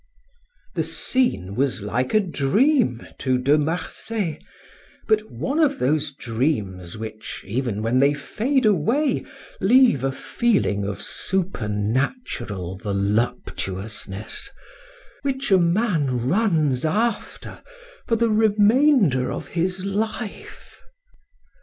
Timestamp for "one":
5.31-5.59